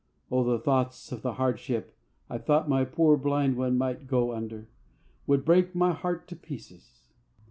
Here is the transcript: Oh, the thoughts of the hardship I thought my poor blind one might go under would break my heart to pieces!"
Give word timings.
Oh, 0.31 0.43
the 0.43 0.57
thoughts 0.57 1.11
of 1.11 1.21
the 1.21 1.33
hardship 1.33 1.93
I 2.27 2.39
thought 2.39 2.67
my 2.67 2.85
poor 2.85 3.15
blind 3.17 3.55
one 3.55 3.77
might 3.77 4.07
go 4.07 4.33
under 4.33 4.67
would 5.27 5.45
break 5.45 5.75
my 5.75 5.93
heart 5.93 6.27
to 6.29 6.35
pieces!" 6.35 7.01